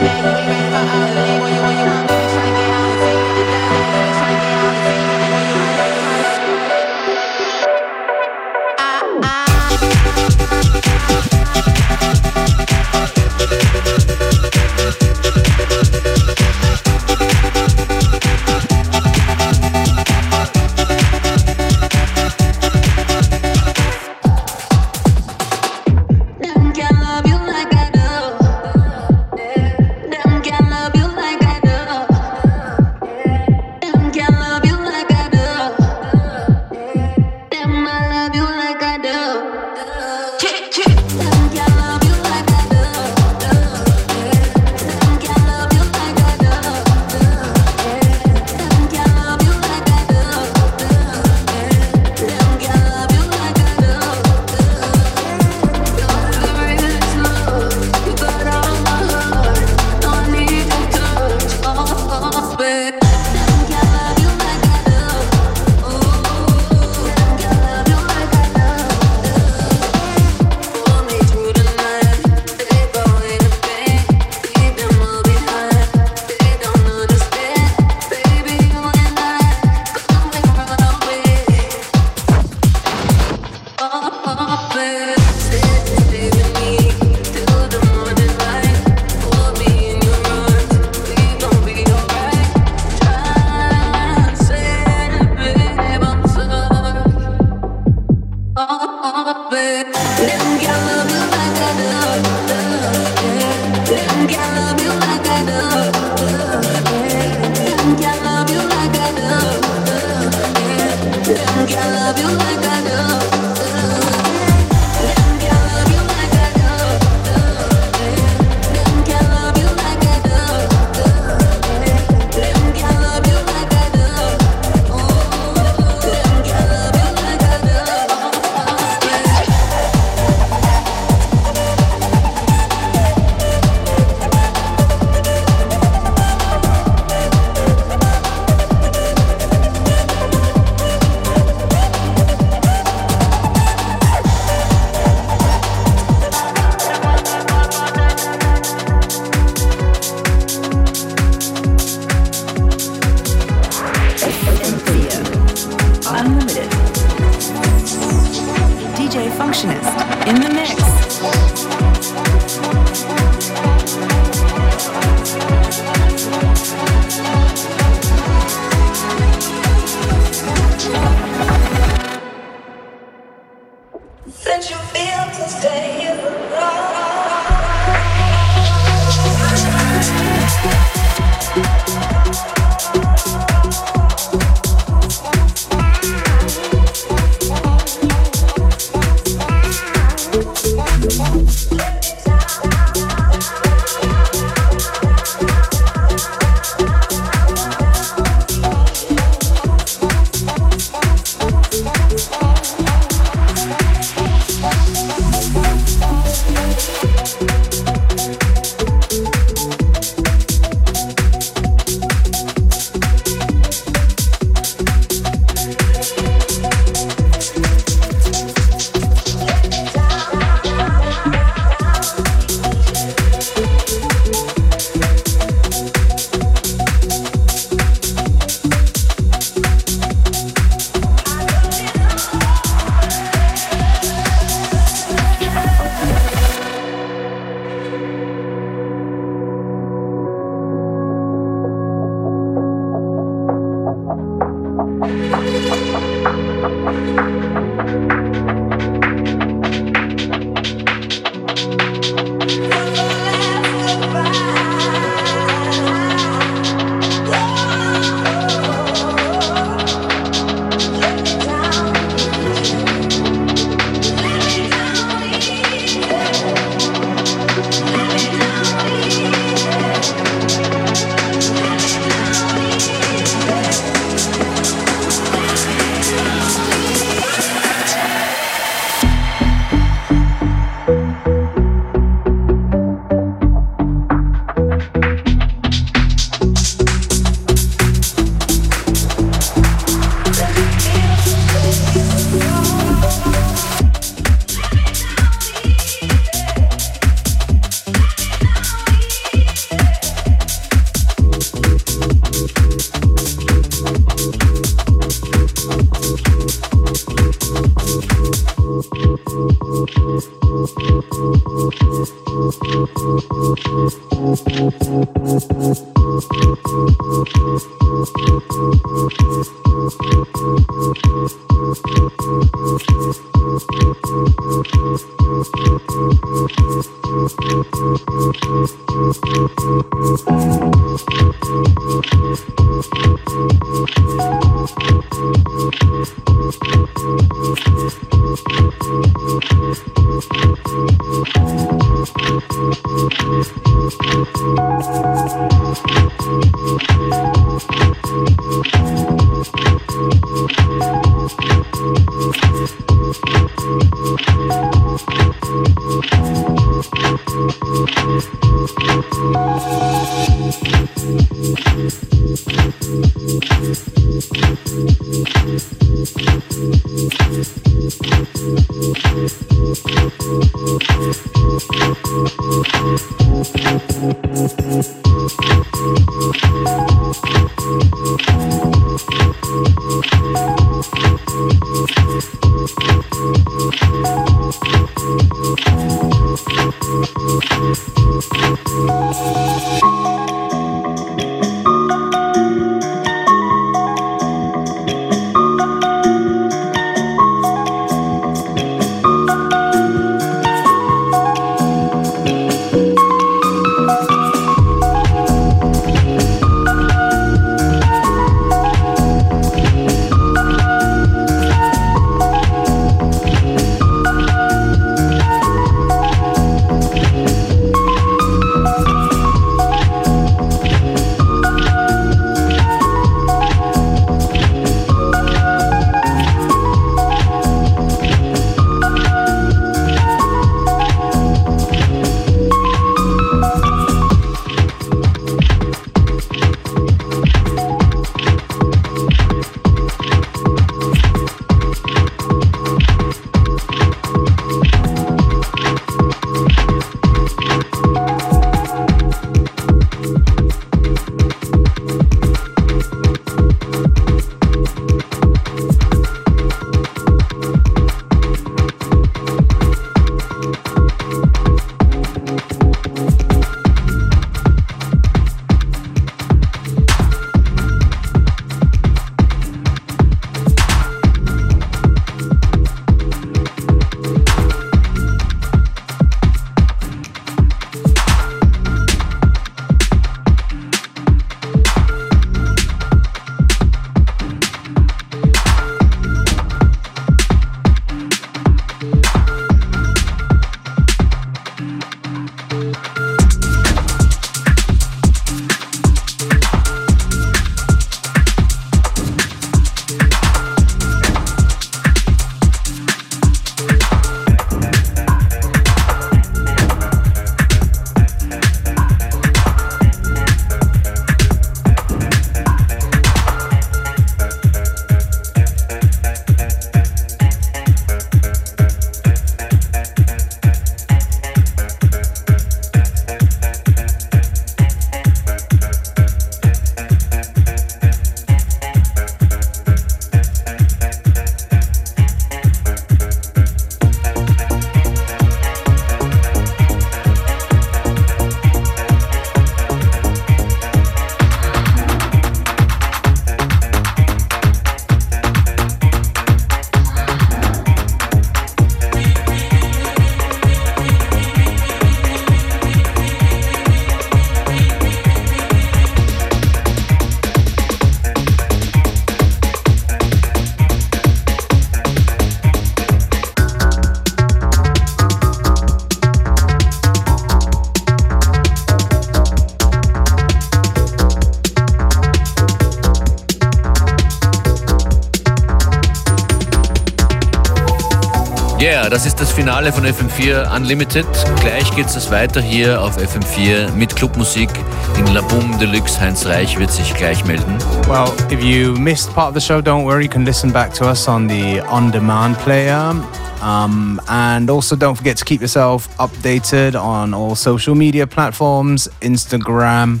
Das 578.90 579.06
ist 579.06 579.20
das 579.20 579.32
Finale 579.32 579.72
von 579.72 579.84
FM4 579.84 580.54
Unlimited. 580.54 581.06
Gleich 581.40 581.74
geht 581.74 581.86
es 581.86 582.10
weiter 582.10 582.40
hier 582.40 582.80
auf 582.80 582.96
FM4 582.96 583.72
mit 583.72 583.96
Clubmusik 583.96 584.50
in 584.96 585.06
La 585.12 585.22
Boom 585.22 585.58
Deluxe. 585.58 586.00
Heinz 586.00 586.24
Reich 586.26 586.58
wird 586.58 586.70
sich 586.70 586.94
gleich 586.94 587.24
melden. 587.24 587.58
Well, 587.88 588.12
if 588.30 588.40
you 588.42 588.78
missed 588.78 589.12
part 589.14 589.34
of 589.34 589.34
the 589.34 589.40
show, 589.40 589.60
don't 589.60 589.84
worry, 589.84 590.04
you 590.04 590.10
can 590.10 590.24
listen 590.24 590.52
back 590.52 590.72
to 590.74 590.84
us 590.84 591.08
on 591.08 591.26
the 591.26 591.60
on-demand 591.62 592.38
player. 592.38 592.94
Um, 593.42 594.00
and 594.08 594.48
also 594.50 594.76
don't 594.76 594.94
forget 594.94 595.16
to 595.16 595.24
keep 595.24 595.40
yourself 595.40 595.88
updated 595.98 596.74
on 596.80 597.12
all 597.12 597.34
social 597.34 597.74
media 597.74 598.06
platforms, 598.06 598.88
Instagram, 599.00 600.00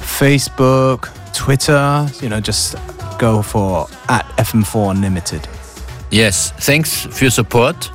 Facebook, 0.00 1.10
Twitter. 1.32 2.08
You 2.20 2.28
know, 2.28 2.40
just 2.40 2.76
go 3.18 3.42
for 3.42 3.86
at 4.08 4.26
FM4 4.36 4.90
Unlimited. 4.92 5.46
Yes, 6.10 6.52
thanks 6.58 7.06
für 7.12 7.30
Support. 7.30 7.92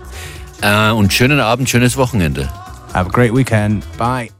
Äh, 0.65 0.91
und 0.91 1.13
schönen 1.13 1.39
Abend, 1.39 1.69
schönes 1.69 1.95
Wochenende. 1.95 2.49
Have 2.91 3.09
a 3.09 3.11
great 3.11 3.35
weekend. 3.35 3.85
Bye. 3.97 4.34